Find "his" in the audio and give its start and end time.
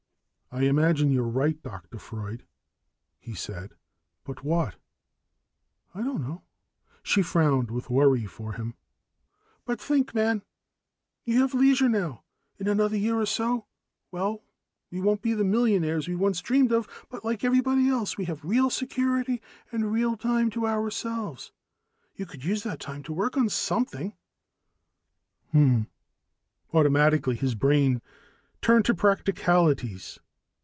27.37-27.55